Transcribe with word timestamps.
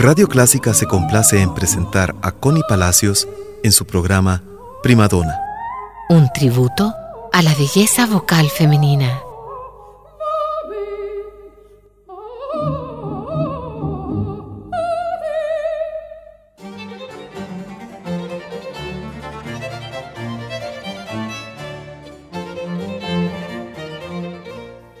Radio 0.00 0.28
Clásica 0.28 0.74
se 0.74 0.86
complace 0.86 1.42
en 1.42 1.52
presentar 1.52 2.14
a 2.22 2.30
Connie 2.30 2.62
Palacios 2.68 3.26
en 3.64 3.72
su 3.72 3.84
programa 3.84 4.44
Primadona. 4.80 5.36
Un 6.08 6.32
tributo 6.32 6.94
a 7.32 7.42
la 7.42 7.52
belleza 7.56 8.06
vocal 8.06 8.48
femenina. 8.48 9.20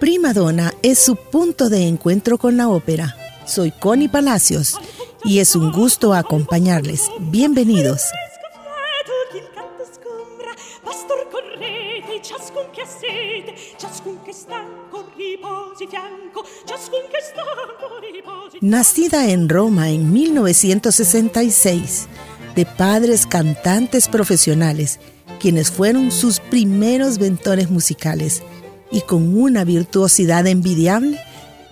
Primadona 0.00 0.72
es 0.82 0.98
su 0.98 1.14
punto 1.14 1.68
de 1.68 1.86
encuentro 1.86 2.36
con 2.36 2.56
la 2.56 2.68
ópera 2.68 3.14
soy 3.48 3.70
Connie 3.72 4.08
Palacios 4.08 4.78
y 5.24 5.38
es 5.40 5.56
un 5.56 5.72
gusto 5.72 6.14
acompañarles. 6.14 7.10
Bienvenidos. 7.18 8.02
Nacida 18.60 19.30
en 19.30 19.48
Roma 19.48 19.90
en 19.90 20.12
1966, 20.12 22.08
de 22.54 22.66
padres 22.66 23.26
cantantes 23.26 24.08
profesionales, 24.08 25.00
quienes 25.40 25.70
fueron 25.70 26.10
sus 26.10 26.40
primeros 26.40 27.18
ventores 27.18 27.70
musicales, 27.70 28.42
y 28.90 29.02
con 29.02 29.38
una 29.38 29.64
virtuosidad 29.64 30.46
envidiable, 30.46 31.20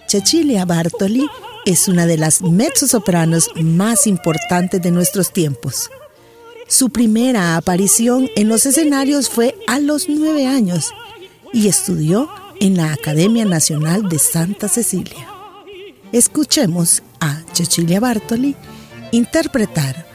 Cecilia 0.06 0.64
Bartoli 0.64 1.26
es 1.66 1.88
una 1.88 2.06
de 2.06 2.16
las 2.16 2.40
mezzosopranos 2.40 3.50
más 3.60 4.06
importantes 4.06 4.80
de 4.80 4.92
nuestros 4.92 5.32
tiempos. 5.32 5.90
Su 6.68 6.90
primera 6.90 7.56
aparición 7.56 8.30
en 8.36 8.48
los 8.48 8.64
escenarios 8.66 9.28
fue 9.28 9.56
a 9.66 9.78
los 9.80 10.08
nueve 10.08 10.46
años 10.46 10.92
y 11.52 11.68
estudió 11.68 12.30
en 12.60 12.76
la 12.76 12.92
Academia 12.92 13.44
Nacional 13.44 14.08
de 14.08 14.18
Santa 14.18 14.68
Cecilia. 14.68 15.26
Escuchemos 16.12 17.02
a 17.20 17.42
Cecilia 17.52 18.00
Bartoli 18.00 18.56
interpretar 19.10 20.06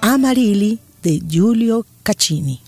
Amarilli 0.00 0.78
de 1.02 1.20
Giulio 1.28 1.84
Caccini. 2.04 2.62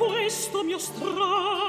questo 0.00 0.62
mio 0.62 0.78
strano 0.78 1.59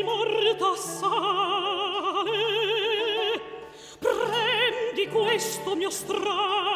morta 0.00 0.74
sale. 0.76 1.10
Prendi 3.98 5.08
questo 5.08 5.76
mio 5.76 5.90
strano 5.90 6.71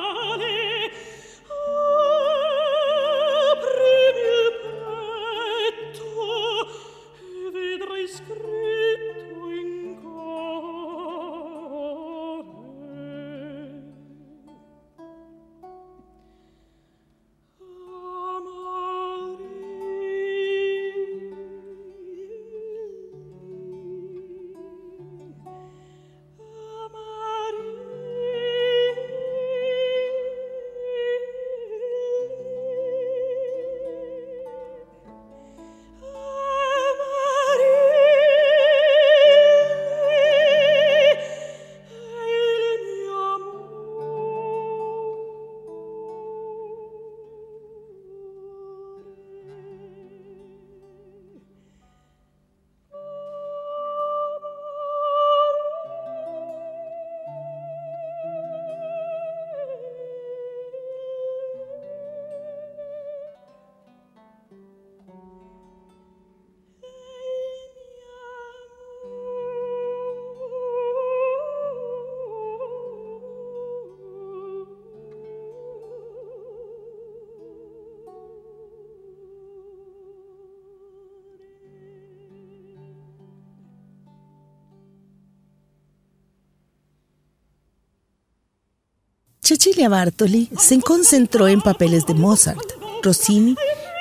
Cecilia 89.46 89.88
Bartoli 89.88 90.50
se 90.58 90.80
concentró 90.80 91.46
en 91.46 91.60
papeles 91.60 92.04
de 92.04 92.14
Mozart, 92.14 92.58
Rossini 93.00 93.54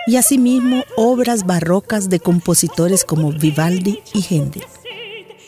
y 0.07 0.15
asimismo 0.15 0.83
obras 0.97 1.45
barrocas 1.45 2.09
de 2.09 2.19
compositores 2.19 3.05
como 3.05 3.31
Vivaldi 3.31 3.99
y 4.15 4.25
Händel. 4.27 4.63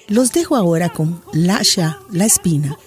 Los 0.08 0.34
dejo 0.34 0.56
ahora 0.56 0.90
con 0.90 1.24
Lascia 1.34 1.98
la 2.12 2.26
espina 2.26 2.78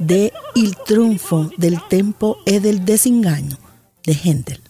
de 0.00 0.34
Il 0.54 0.76
triunfo 0.84 1.50
del 1.56 1.78
tempo 1.88 2.36
e 2.44 2.60
del 2.60 2.84
desengaño 2.84 3.56
de 4.04 4.12
Händel. 4.12 4.60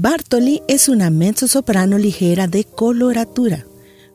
Bartoli 0.00 0.62
es 0.68 0.88
una 0.88 1.10
mezzo-soprano 1.10 1.98
ligera 1.98 2.46
de 2.46 2.62
coloratura, 2.62 3.66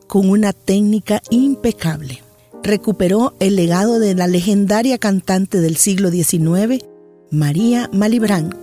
con 0.06 0.30
una 0.30 0.54
técnica 0.54 1.20
impecable. 1.28 2.22
Recuperó 2.62 3.34
el 3.38 3.56
legado 3.56 3.98
de 3.98 4.14
la 4.14 4.26
legendaria 4.26 4.96
cantante 4.96 5.60
del 5.60 5.76
siglo 5.76 6.10
XIX, 6.10 6.82
María 7.30 7.90
Malibran, 7.92 8.58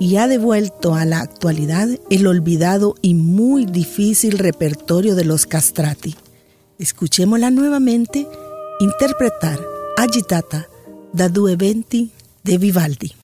y 0.00 0.16
ha 0.16 0.26
devuelto 0.28 0.94
a 0.94 1.04
la 1.04 1.20
actualidad 1.20 1.90
el 2.08 2.26
olvidado 2.26 2.94
y 3.02 3.12
muy 3.12 3.66
difícil 3.66 4.38
repertorio 4.38 5.14
de 5.14 5.26
los 5.26 5.44
castrati. 5.44 6.16
Escuchémosla 6.78 7.50
nuevamente 7.50 8.26
interpretar 8.80 9.60
Agitata 9.98 10.68
da 11.12 11.28
due 11.28 11.54
venti 11.56 12.12
de 12.42 12.56
Vivaldi. 12.56 13.21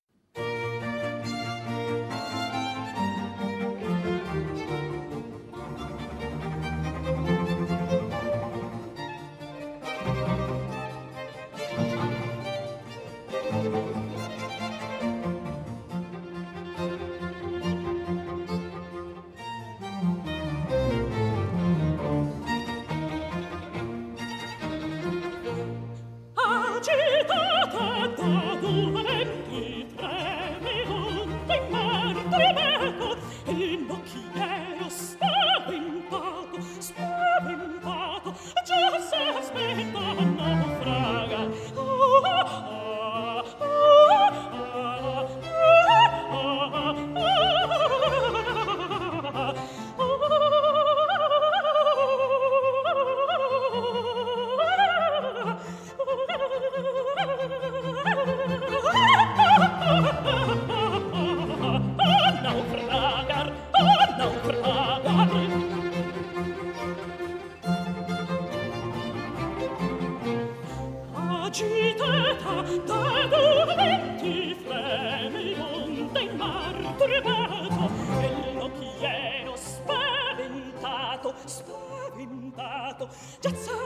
Just 83.42 83.64
so 83.66 83.77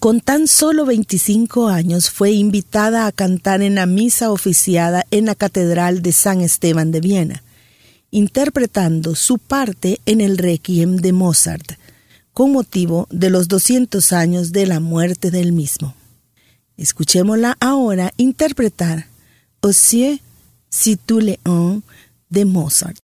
Con 0.00 0.22
tan 0.22 0.48
solo 0.48 0.86
25 0.86 1.68
años 1.68 2.08
fue 2.08 2.30
invitada 2.30 3.06
a 3.06 3.12
cantar 3.12 3.60
en 3.60 3.74
la 3.74 3.84
misa 3.84 4.32
oficiada 4.32 5.04
en 5.10 5.26
la 5.26 5.34
Catedral 5.34 6.00
de 6.00 6.12
San 6.12 6.40
Esteban 6.40 6.90
de 6.90 7.02
Viena, 7.02 7.42
interpretando 8.10 9.14
su 9.14 9.36
parte 9.36 10.00
en 10.06 10.22
el 10.22 10.38
Requiem 10.38 10.96
de 10.96 11.12
Mozart, 11.12 11.72
con 12.32 12.50
motivo 12.50 13.08
de 13.10 13.28
los 13.28 13.46
200 13.48 14.14
años 14.14 14.52
de 14.52 14.64
la 14.64 14.80
muerte 14.80 15.30
del 15.30 15.52
mismo. 15.52 15.94
Escuchémosla 16.78 17.58
ahora 17.60 18.14
interpretar 18.16 19.06
Aussi 19.60 20.22
si 20.70 20.96
tu 20.96 21.20
de 22.30 22.44
Mozart. 22.46 22.96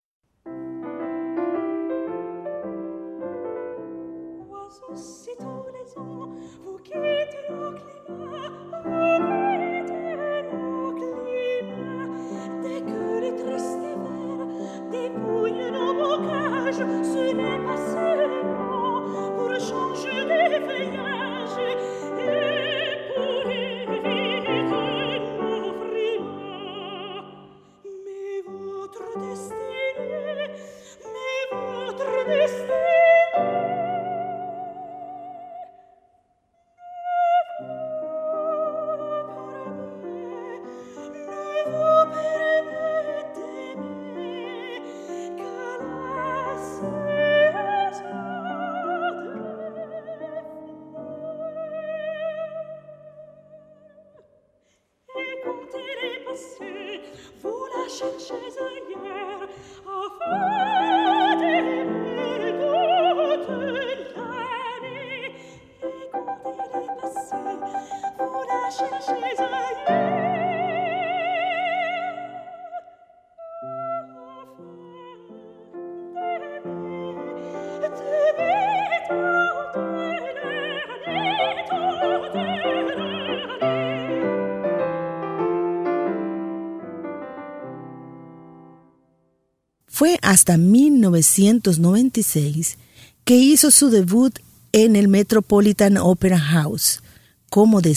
Fue 89.99 90.13
hasta 90.21 90.59
1996 90.59 92.77
que 93.25 93.37
hizo 93.37 93.71
su 93.71 93.89
debut 93.89 94.39
en 94.73 94.95
el 94.95 95.09
Metropolitan 95.09 95.97
Opera 95.97 96.39
House 96.39 97.01
como 97.49 97.81
de 97.81 97.97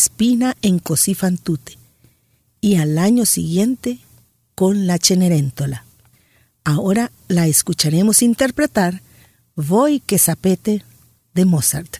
en 0.62 0.80
Così 0.80 1.14
fan 1.14 1.38
tutte 1.38 1.78
y 2.62 2.76
al 2.76 2.98
año 2.98 3.26
siguiente 3.26 4.00
con 4.56 4.88
la 4.88 4.98
Cenerentola. 4.98 5.84
Ahora 6.64 7.12
la 7.28 7.48
escucharemos 7.48 8.22
interpretar 8.22 9.02
Voi 9.58 10.00
che 10.00 10.18
sapete 10.18 10.86
de 11.34 11.44
Mozart. 11.44 11.98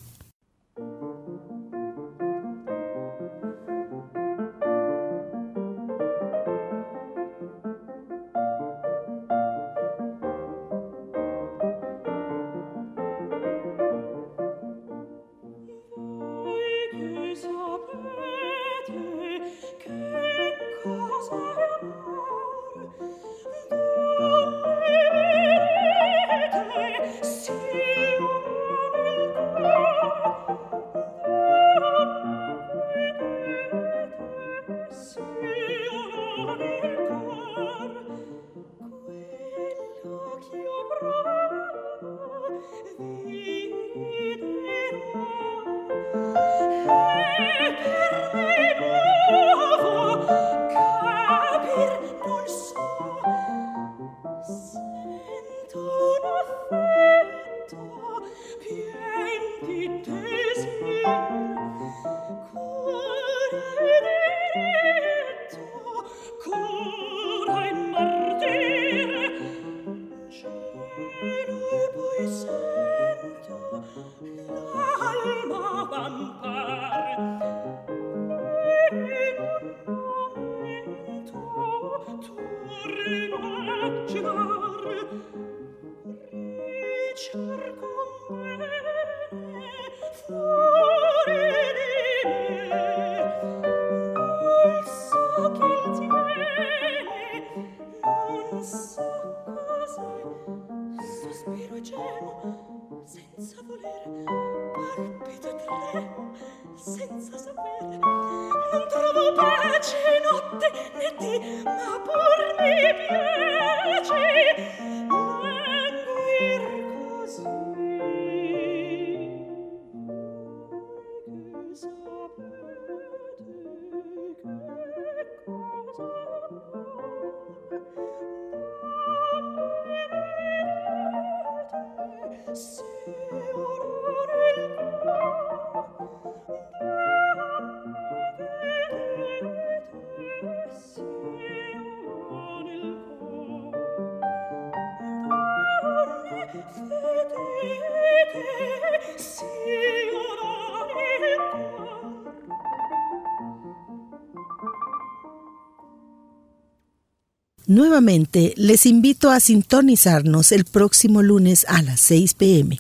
Nuevamente 157.70 158.56
les 158.58 158.88
invito 158.88 159.30
a 159.30 159.40
sintonizarnos 159.40 160.52
el 160.52 160.66
próximo 160.66 161.22
lunes 161.22 161.68
a 161.70 161.84
las 161.84 162.00
6 162.00 162.34
pm 162.34 162.80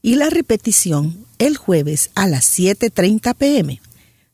y 0.00 0.14
la 0.14 0.30
repetición 0.30 1.26
el 1.38 1.56
jueves 1.56 2.12
a 2.14 2.28
las 2.28 2.56
7.30 2.56 3.34
pm. 3.34 3.80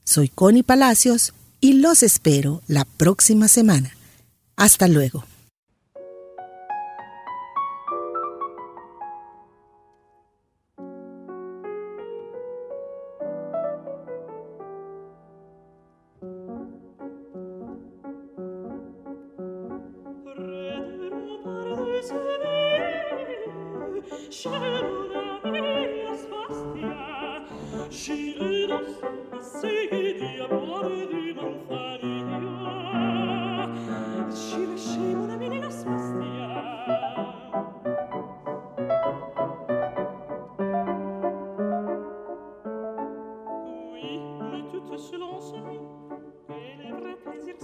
Soy 0.05 0.29
Connie 0.29 0.63
Palacios 0.63 1.33
y 1.63 1.73
los 1.73 2.03
espero 2.03 2.61
la 2.67 2.85
próxima 2.85 3.49
semana. 3.49 3.97
Hasta 4.57 4.89
luego. 4.89 5.25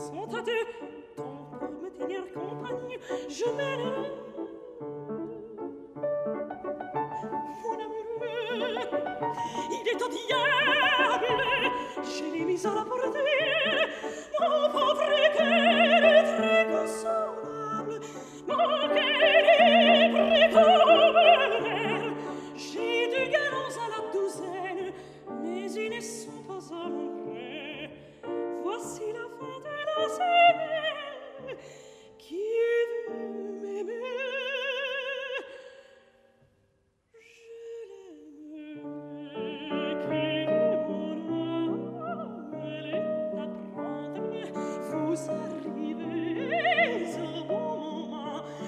sont 0.05 0.35
à 0.35 0.43
tes 0.43 0.65
temps 1.17 1.49
pour 1.59 1.71
me 1.83 1.89
tenir 1.91 2.23
compagnie. 2.35 2.99
Je 3.29 3.45
mènerai 3.57 4.11
mon 7.63 7.79
amour. 7.85 8.21
Il 9.71 9.89
est 9.89 10.03
au 10.03 10.09
diable, 10.09 11.29
je 12.03 12.25
l'ai 12.33 12.45
mis 12.45 12.67
à 12.67 12.75
la 12.75 12.85
portée. 12.85 14.14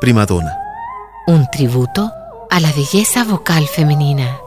Primadona. 0.00 0.56
Un 1.26 1.48
tributo 1.50 2.12
a 2.48 2.60
la 2.60 2.70
belleza 2.70 3.24
vocal 3.24 3.66
femenina. 3.66 4.38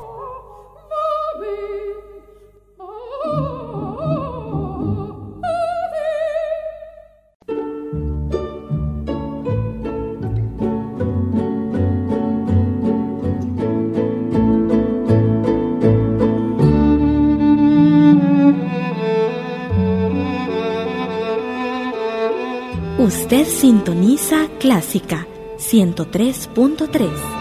Usted 22.98 23.46
sintoniza 23.46 24.48
Clásica 24.58 25.28
103.3. 25.72 27.40